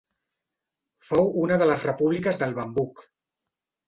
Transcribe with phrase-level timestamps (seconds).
[1.09, 3.05] Fou una de les repúbliques del Bambouk.